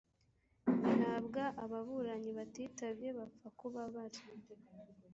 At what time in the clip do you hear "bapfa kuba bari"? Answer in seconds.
3.17-4.21